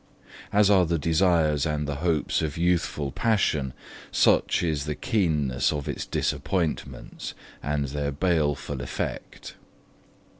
As 0.51 0.71
are 0.71 0.87
the 0.87 0.97
desires 0.97 1.63
and 1.63 1.87
the 1.87 1.97
hopes 1.97 2.41
of 2.41 2.57
youthful 2.57 3.11
passion, 3.11 3.71
such 4.11 4.63
is 4.63 4.85
the 4.85 4.95
keenness 4.95 5.71
of 5.71 5.87
its 5.87 6.07
disappointments, 6.07 7.35
and 7.61 7.85
their 7.89 8.11
baleful 8.11 8.81
effect. 8.81 9.53